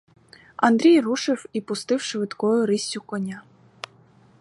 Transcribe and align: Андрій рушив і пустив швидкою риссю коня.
Андрій 0.55 1.01
рушив 1.01 1.45
і 1.53 1.61
пустив 1.61 2.01
швидкою 2.01 2.65
риссю 2.65 3.01
коня. 3.01 3.41